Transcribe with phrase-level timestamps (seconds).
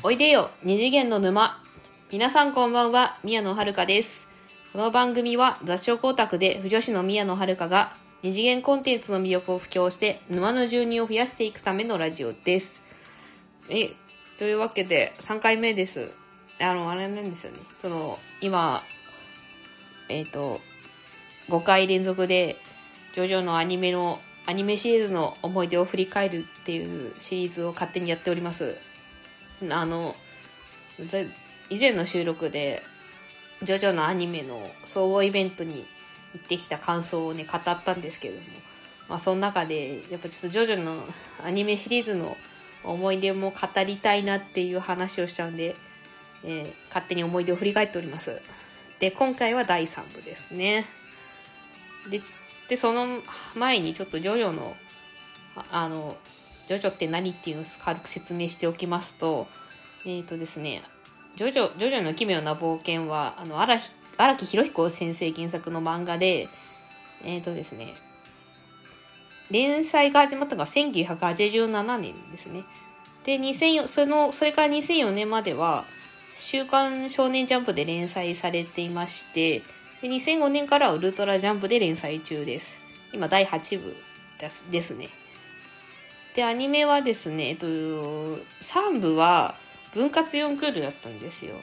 [0.00, 1.60] おいでよ二次元の沼。
[2.12, 4.28] 皆さんこんばんは宮野遥です。
[4.72, 12.84] この番組は雑誌光沢で不女子の宮野遥が二次元コンテンツの魅力を布教して沼の住人を増やしていくためのラジオです。
[13.68, 13.90] え
[14.38, 16.12] というわけで3回目です。
[16.60, 17.58] あのあれなんですよね。
[17.78, 18.84] その今
[20.08, 20.60] えっ、と
[21.48, 22.56] 5回連続で
[23.16, 28.76] ジョジョのアニメのアニメシリーズの思い出を振り返るっていうシリーズを勝手にやっております。
[29.70, 30.14] あの
[31.70, 32.82] 以前の収録で
[33.62, 35.86] ジョジョのアニメの総合イベントに
[36.34, 38.42] 行ってきた感想をね語ったんですけども
[39.08, 41.04] まあその中でやっぱちょっとジョジョの
[41.44, 42.36] アニメシリーズの
[42.84, 45.74] 思い出も語りたいなっていう話をしちゃうんで、
[46.44, 48.40] えー、勝手に思い出を振り返っております。
[49.00, 50.86] で今回は第3部ですね。
[52.08, 52.20] で
[52.68, 53.22] でその
[53.54, 54.76] 前にちょっとジョジョの
[55.70, 56.16] あの
[56.68, 59.48] ジョジョって何っていうのを軽く説明しておきますと
[60.04, 60.82] えっ、ー、とですね
[61.38, 66.48] ジョジョ、ジョジョの奇妙な冒険は、あの、荒木博彦先生原作の漫画で、
[67.22, 67.94] えっ、ー、とですね、
[69.48, 72.64] 連載が始まったのが1987年ですね。
[73.22, 75.84] で、2004、その、それから2004年までは、
[76.34, 79.60] 週刊少年ジャンプで連載されていまして、
[80.02, 82.80] で2005年からウルトラジャンプで連載中です。
[83.12, 83.94] 今、第8部
[84.40, 85.08] ですですね。
[86.34, 89.54] で、アニメはですね、えっと、3部は、
[89.92, 91.54] 分割4クールだったんですよ。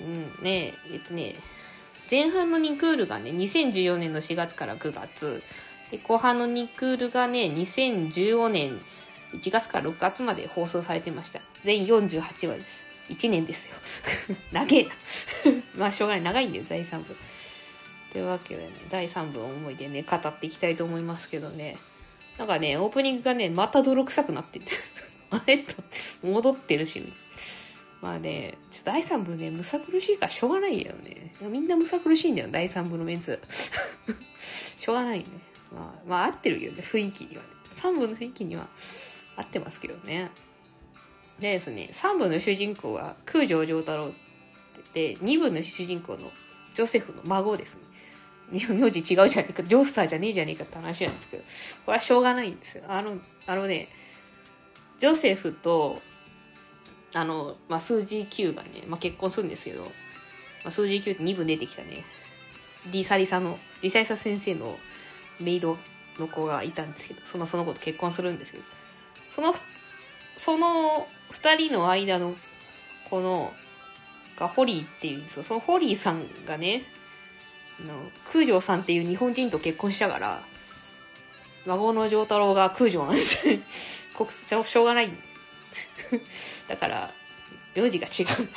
[0.00, 1.34] うん、ねえっとね、
[2.10, 5.42] 前半の2クールがね、2014年の4月から9月。
[5.90, 8.80] で、後半の2クールがね、2015年
[9.34, 11.40] 1月から6月まで放送されてました。
[11.62, 12.84] 全48話です。
[13.08, 14.36] 1年ですよ。
[14.52, 14.90] 長えな。
[15.76, 16.22] まあ、しょうがない。
[16.22, 17.16] 長いんだよ、第3部。
[18.12, 21.76] というわけでね、第3部の思い出ね、語っていきたいと思いますけどね。
[22.38, 24.72] なんかね、オープニングがね、また泥臭くなってて。
[25.30, 25.74] あれと、
[26.22, 27.12] 戻ってるし。
[28.00, 31.34] まあね、ちょっと第3部ね、むさ苦しいからしょうがないよね。
[31.42, 33.40] みんなむさ苦しいんだよ、第3部のメンツ。
[34.40, 35.26] しょうがないね。
[35.72, 37.48] まあ、まあ、合ってるよね、雰囲気にはね。
[37.82, 38.68] 3部の雰囲気には
[39.36, 40.30] 合ってますけどね。
[41.40, 44.12] でですね、3部の主人公は空城城太郎
[44.94, 46.30] で、2部の主人公の
[46.74, 47.82] ジョセフの孫ですね。
[48.50, 51.42] 名字違うじゃねえか、ジョースターじゃねえじゃねえかって話なんですけど、
[51.86, 52.84] これはしょうがないんですよ。
[52.88, 53.88] あの、あのね、
[54.98, 56.02] ジョセフと
[57.14, 59.90] あの、まあ、数字9がね、まあ、結婚するんですけど、ま
[60.66, 62.04] あ、数字9って2分出てきたね
[62.90, 64.78] リサリサのリサリサ先生の
[65.40, 65.76] メイド
[66.18, 68.64] の子がいたんですけどそのその子と結婚するんですけど
[69.28, 69.54] その
[70.36, 72.34] その2人の間の
[73.08, 73.52] この
[74.38, 76.82] がホリーっていうんですよそのホリーさんがね
[77.86, 80.42] の空城さんっていう日本人と結婚したから
[81.66, 84.30] 孫の丈太郎が空城なんです国
[84.64, 85.10] しょうがない。
[86.66, 87.12] だから、
[87.74, 88.48] 名字が違う。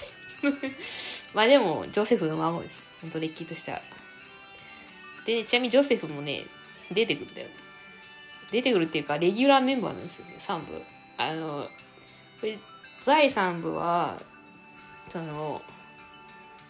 [1.33, 2.89] まあでも、ジョセフの孫です。
[3.01, 3.81] 本当れっきとした。
[5.25, 6.45] で、ちなみにジョセフもね、
[6.89, 7.47] 出てくるんだよ。
[8.51, 10.81] 出てくるっていうか、レギュラーメンバーなんですよね、3部。
[11.17, 11.69] あの、
[12.39, 12.57] これ、
[13.05, 14.21] 第3部は、
[15.09, 15.61] その、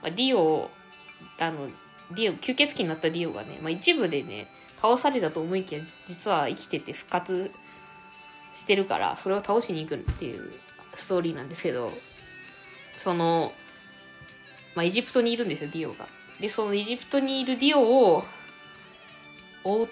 [0.02, 0.70] まあ、ディオ、
[1.38, 1.70] あの、
[2.12, 4.48] ディオ、吸血鬼になったディオがね、まあ一部でね、
[4.82, 7.52] 倒されたと思いきや、実は生きてて復活
[8.54, 10.52] してるからそれを倒しに行くっていう
[10.94, 11.92] ストーリーなんですけど
[12.98, 13.54] その、
[14.76, 16.08] まあ、エジプトにいるんですよディオが。
[16.40, 18.24] でそのエジプトにいるディオを
[19.64, 19.90] 追う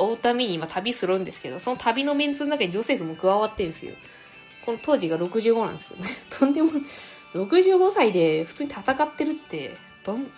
[0.00, 3.92] 追うために今旅するんですけどその旅のメンツの中にジョセフも加わってるんですよ。
[4.64, 6.10] この当時が65なんですけどね。
[6.30, 6.70] とんでも
[7.34, 10.30] 65歳で普通に戦ってるってどん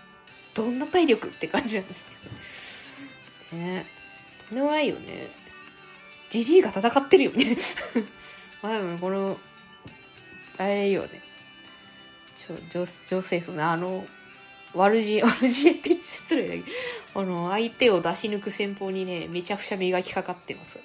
[0.63, 2.09] どんな体力って感じなんです
[3.51, 3.87] けどね。
[4.49, 5.29] とんでもないよね。
[6.29, 7.57] ジジイが戦ってるよね。
[8.63, 9.39] まあでもこの
[10.59, 11.23] あれよね。
[12.37, 14.07] ジョジョセフのあの
[14.75, 20.79] 悪知悪知って失礼だけどあの相手を出し抜く戦法にねめちゃくちゃ磨きかかってます。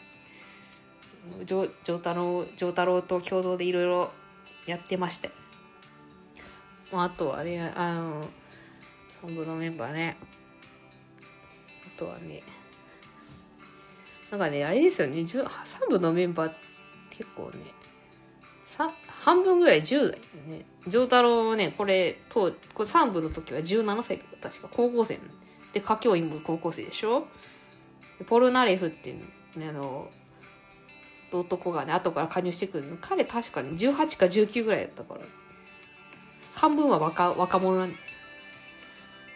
[1.46, 4.12] 丈太郎丈太郎と共同でいろいろ
[4.66, 5.30] やってました
[6.92, 8.28] まあ、あとはねあの
[9.26, 10.18] 3部のメンバーね。
[11.96, 12.44] あとはね
[14.32, 16.52] なんかねあれですよね3部のメンバー
[17.10, 17.60] 結構ね
[19.08, 20.66] 半分ぐらい10代だよね。
[20.88, 25.20] 丈太郎もねこれとこれ3部の時は17歳とか確か高校生。
[25.74, 27.28] で歌教員も高校生でしょ？
[28.28, 30.10] ポルナレフっていうねあの
[31.32, 32.98] 男がね後から加入してくるの。
[33.02, 35.22] 彼確かに18か19ぐらいだったから。
[36.56, 37.96] 半分は若若者なん、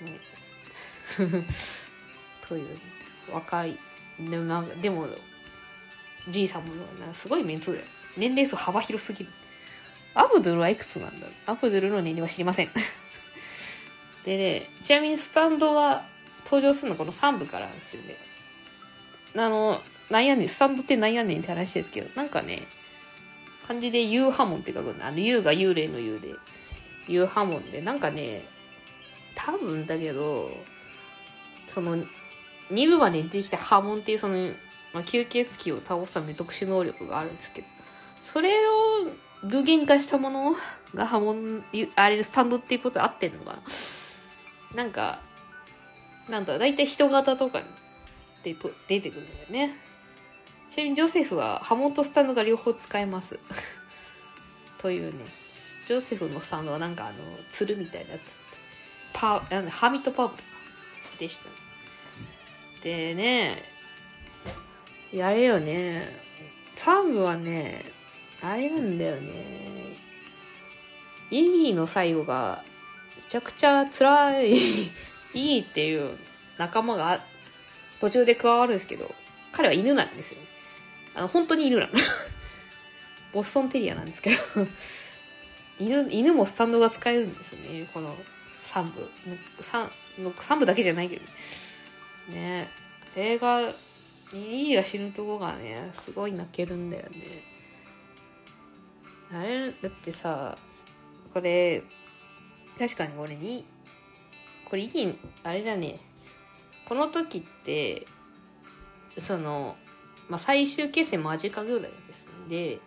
[0.01, 0.19] ね、
[2.47, 2.79] という、
[3.31, 3.77] 若い
[4.19, 5.07] でもなでも
[6.27, 6.73] じいさんも
[7.13, 7.85] すごいメンツだよ
[8.17, 9.31] 年齢層幅広すぎる
[10.13, 12.69] アブドゥルはいくつなんだろうアブドゥルの年齢は知りません。
[14.25, 16.05] でね、ちなみにスタンドが
[16.43, 18.17] 登場するのこの3部からなんですよね。
[19.35, 22.67] あの、なんやねん、スタンドってなんやねんって話ですけど、なんかね、
[23.67, 25.07] 漢字でユーハモンって書くんだ。
[25.07, 26.35] あの、ユーが幽霊のユーで、
[27.07, 28.45] ユーハモンで、なんかね、
[29.45, 30.51] 多分だけど、
[31.65, 31.97] その、
[32.71, 34.35] 2部までに出てきた波紋っていうその、
[34.93, 37.67] まあ、吸血鬼を倒すため特殊能力があるんですけど、
[38.21, 39.07] それを
[39.43, 40.55] 具現化したもの
[40.93, 41.63] が波紋、
[41.95, 43.53] あれスタンドっていうことで合ってんのか
[44.73, 44.83] な？
[44.83, 45.19] なんか、
[46.27, 47.61] なんだ、だいたい人型とか
[48.43, 49.75] でと出てくるんだよね。
[50.67, 53.39] ちなみにジョセフは波紋とスタンドが両方使えます。
[54.77, 55.25] というね、
[55.87, 57.15] ジョセフのスタンドはなんかあの、
[57.49, 58.21] つるみたいなやつ。
[59.19, 60.41] パなんだ、ハミットパープ
[61.19, 61.49] でした。
[62.81, 63.61] でね、
[65.11, 66.07] やれよね。
[66.77, 67.83] 3部はね、
[68.41, 69.97] あれなんだよね。
[71.31, 72.63] イギーの最後が、
[73.17, 74.91] めちゃくちゃ辛い、 イ
[75.33, 76.17] ギーっていう
[76.57, 77.21] 仲間が
[77.99, 79.13] 途中で加わるんですけど、
[79.51, 80.39] 彼は犬なんですよ。
[81.13, 81.91] あの、本当に犬なの。
[83.33, 84.37] ボストンテリアなんですけど
[85.77, 87.87] 犬、犬もスタンドが使えるんですよね。
[87.93, 88.17] この
[88.63, 89.09] 3部。
[89.59, 91.23] 3, 3部だけじゃないけど
[92.33, 92.69] ね。
[93.15, 93.73] 映画、イ
[94.33, 97.43] ギーが死ぬとこがね、すごい泣けるんだよね。
[99.31, 100.57] あれ、だってさ、
[101.33, 101.83] これ、
[102.77, 103.65] 確かにこれに、
[104.65, 105.99] これ、イギあれだね。
[106.87, 108.05] この時って、
[109.17, 109.75] その、
[110.27, 112.79] まあ、最終決戦間近ぐらいですんで、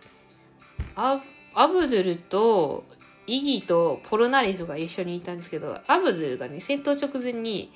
[0.95, 1.21] ア
[1.55, 2.83] アブドゥルと
[3.27, 7.71] イギーとポルナリフが一緒にいたんですけど、アブドゥがね、戦闘直前に、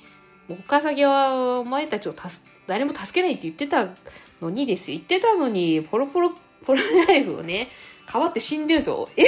[0.48, 3.88] もう岡崎はお前たちをたす誰も助けないって言ってた
[4.42, 4.98] のにですよ。
[4.98, 6.32] 言ってたのに、ポロポロ、
[6.64, 7.68] ポロナリフをね、
[8.10, 9.08] 変わって死んでるぞ。
[9.16, 9.24] え？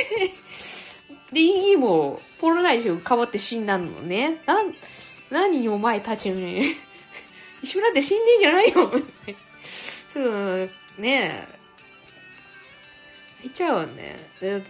[1.32, 4.43] で、イギーも、ポロナリフ変わって死んだのね。
[4.46, 4.75] なん、
[5.31, 6.64] 何お前たちね、
[7.62, 8.90] 一緒になって死んでんじゃないよ。
[10.12, 11.59] ちょっと、ねえ、
[13.40, 14.16] 入っちゃうわね。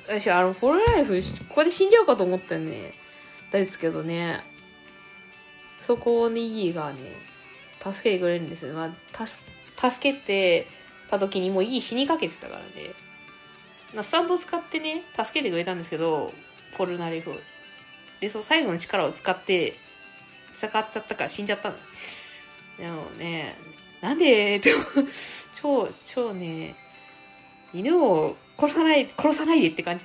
[0.07, 2.93] 私、あの、ポロナリフ、ここで死んじゃうかと思ったよね。
[3.51, 4.43] ですけどね。
[5.81, 6.99] そこをね、イーがね、
[7.83, 8.75] 助けてくれるんですよ。
[8.75, 9.43] まあ、助
[9.91, 10.67] 助けて
[11.11, 12.93] た時にもうイー死にかけてたからね。
[14.03, 16.33] スタンドを使ってね、助けてくれたんですけど、
[16.77, 17.33] ポルナリフ。
[18.21, 19.75] で、そう、最後の力を使って、
[20.53, 21.77] 戦っちゃったから死んじゃったの。
[22.79, 23.57] でもね、
[24.01, 24.59] なんで？
[24.59, 24.73] って、
[25.55, 26.77] 超、超ね、
[27.73, 30.05] 犬を殺さない、殺さないでって感じ。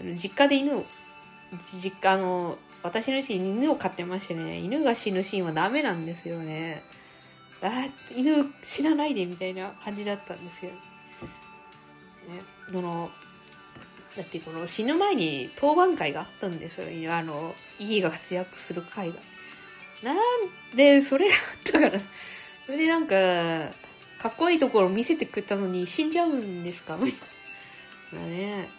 [0.00, 0.84] あの実家で犬を、
[1.58, 6.82] 実家、の、私の家に犬を飼ってましてね、犬が死ぬシーンはダメなんですよね。
[7.62, 10.72] あ犬死なないでみたいな感じだったんですよ。
[10.72, 10.78] ね、
[12.72, 13.10] この、
[14.16, 17.14] だってこの死ぬ前に当番会があったんですよ。
[17.14, 19.16] あの、イギーが活躍する会が。
[20.02, 20.18] なん
[20.76, 23.14] で、それがあったから、それでなんか、
[24.24, 26.96] かっこいいところ見せてくれたのに死んじゃうんですか？
[26.96, 27.26] みた
[28.16, 28.26] いな。
[28.26, 28.70] ね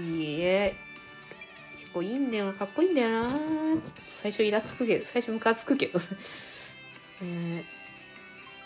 [0.00, 0.74] いいえ。
[1.78, 2.52] 結構いいんだよな。
[2.54, 3.28] かっこいいんだよな。
[3.28, 5.98] ちょっと最初イラつくけど、最初ムカつくけど。
[7.20, 7.66] ね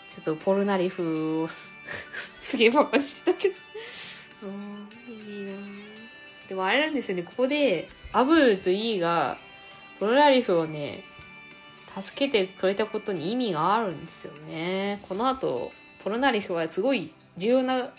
[0.07, 1.75] ちょっとポルナリフをす
[2.39, 3.55] すげえバカにしてたけど。
[4.43, 5.51] うん、いいな
[6.47, 9.37] でもあれなんですよね、ここで、アブルとイーが、
[9.99, 11.03] ポルナリフをね、
[12.01, 14.99] 助けてくれたことに意味があるんですよね。
[15.09, 17.93] この後、ポルナリフはすごい重要な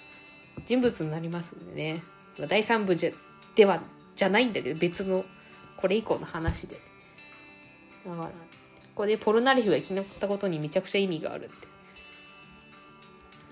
[0.66, 2.02] 人物になりますんでね。
[2.48, 3.10] 第3部じゃ、
[3.54, 3.80] では、
[4.14, 5.24] じゃないんだけど、別の、
[5.76, 6.76] これ以降の話で。
[8.06, 8.32] だから、こ
[8.94, 11.54] こでポルナリフが生き残ったことにめちゃくちゃ意味があるって。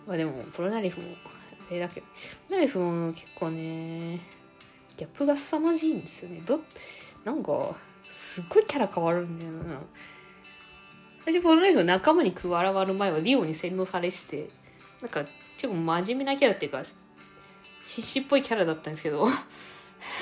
[0.06, 1.08] まあでも、ポルナリフも、
[1.70, 2.06] あれだけど、
[2.48, 4.20] ポルナリフも結構ね、
[4.96, 6.42] ギャップが凄まじいんですよね。
[6.44, 6.60] ど、
[7.24, 7.74] なんか、
[8.10, 9.80] すっごいキャラ変わるんだよな。
[11.24, 14.48] 私、ポルナリフ仲間に加わる前はリオに洗脳されてて、
[15.00, 15.24] なんか、
[15.56, 16.82] 結構真面目なキャラっていうか、
[17.84, 19.32] 獅子っぽいキャラだったんですけど、な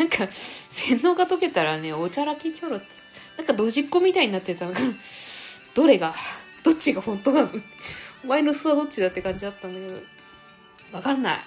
[0.04, 2.86] んか、洗脳が解けたらね、おちゃらけキャラって、
[3.38, 4.92] なんかドジっ子みたいになってたのかな。
[5.74, 6.14] どれが、
[6.62, 7.50] どっちが本当なの？
[8.22, 10.02] お前の巣はどっちだって感じだったんだけど、
[10.92, 11.38] わかんない。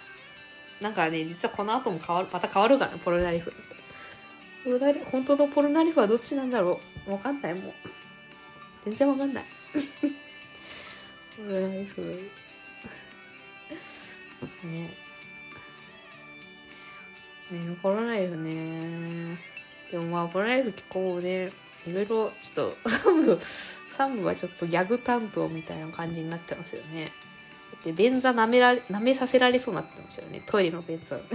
[0.82, 3.54] なんかね、実はこの後も変わる、また変わるからね、ポルナリフ。
[5.12, 7.74] 本当のポルナリフはどっちなんだろうわかんない、もう。
[8.86, 9.46] 全然わかんない。
[11.38, 12.02] ポルナリフ。
[14.64, 14.90] ね。
[17.52, 19.38] ね、ポルナリフね。
[19.92, 21.52] でもまあ、ポルナリフ結構ね、
[21.86, 27.12] いろいろちょっと、3部、3部はちょっとギャグ担当みたいな感じになってますよね。
[27.84, 30.44] で、便座舐められ、舐めさせられそうになってましたよね。
[30.46, 31.18] トイレの便座。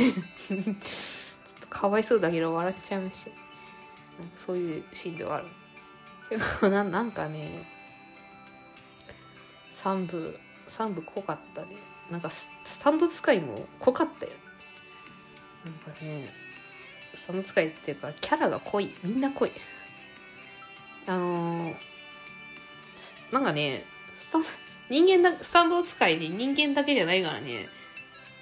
[1.49, 5.47] ちょっとかわいそうだけど笑っちゃいましたなんかそういうシーンではある
[6.31, 7.67] で もななんかね
[9.73, 11.77] 3部3部濃かったね。
[12.11, 12.49] なんかス
[12.83, 14.33] タンド使いも濃かったよ。
[15.65, 16.29] なんかね
[17.15, 18.95] スタンド使いっていうかキャラが濃い。
[19.03, 19.53] みんな濃い。
[21.07, 21.77] あのー
[23.33, 23.85] なんかね
[24.17, 24.43] スタン
[24.91, 27.69] 人間だスタンド使いで人間だけじゃないからね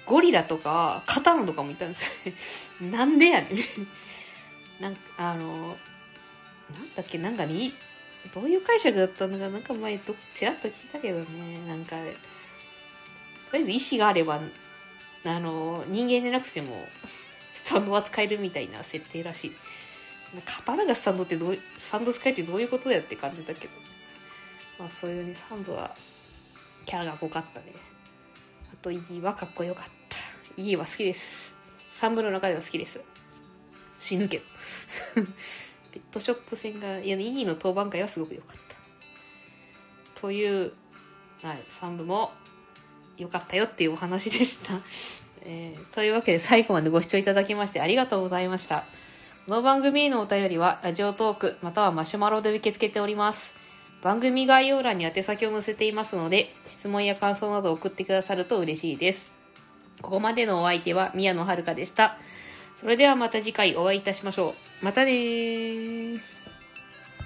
[0.05, 1.95] ゴリラとか刀とかもいたんで
[2.37, 2.91] すよね。
[2.97, 3.51] なんでやねん。
[4.81, 5.77] なんかあの
[6.73, 7.73] なんだっけなんかねい
[8.33, 11.25] どういう解釈だったのかなんか前どちらっと聞いたけどね
[11.67, 14.39] なんかとりあえず意志があれば
[15.25, 16.85] あの人間じゃなくても
[17.53, 19.51] スタンドは使えるみたいな設定らしい
[20.45, 23.73] 刀がスタンドってどうスタンド使えってどういうことやって感じだけど
[24.79, 25.95] まあそういうね3部は
[26.85, 27.73] キャラが濃かったね
[28.73, 30.17] あとイギーはかっこよかった
[30.61, 31.55] イギーは好きです
[31.91, 33.01] 3部の中では好きです
[33.99, 34.43] 死ぬけど
[35.97, 38.55] ペットショップ戦がいやイギーの当番会はすごく良かっ
[40.15, 40.21] た。
[40.21, 40.73] という、
[41.41, 42.31] はい、3部も
[43.17, 44.73] 良かったよっていうお話でした、
[45.41, 48.85] えーというわけで最後までご視聴いただきましてありがとうございました。
[49.47, 53.55] この番組へのお便りはラジオトークまたはマシュマロで受け付けております。
[54.03, 59.31] 番組概要欄に宛先を載せていますので質問や感想など送ってくださると嬉しいです。
[60.01, 62.17] ここまでのお相手は宮野遥でした。
[62.77, 64.85] それではまた次回お会いいたしましょう。
[64.85, 66.36] またねー。